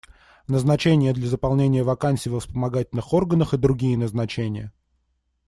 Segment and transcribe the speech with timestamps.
[0.47, 4.73] Назначение для заполнения вакансий во вспомогательных органах и другие назначения.